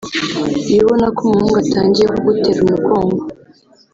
Iyo 0.71 0.81
ubona 0.83 1.07
ko 1.15 1.19
umuhungu 1.25 1.55
atangiye 1.63 2.07
kugutera 2.13 2.57
umugongo 2.65 3.21